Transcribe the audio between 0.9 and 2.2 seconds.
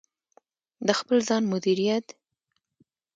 خپل ځان مدیریت: